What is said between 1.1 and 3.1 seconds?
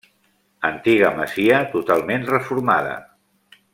masia, totalment reformada.